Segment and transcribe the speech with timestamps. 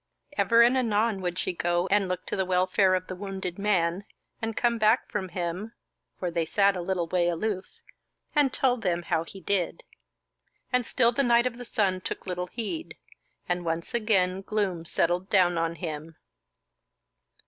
[0.35, 4.03] Ever and anon would she go and look to the welfare of the wounded man,
[4.41, 5.73] and come back from him
[6.17, 7.81] (for they sat a little way aloof),
[8.33, 9.83] and tell them how he did.
[10.73, 12.97] And still the Knight of the Sun took little heed,
[13.47, 16.15] and once again gloom settled down on him.